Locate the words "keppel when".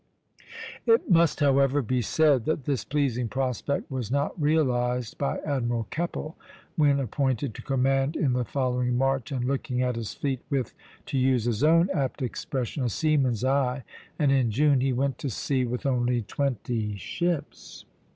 5.91-6.99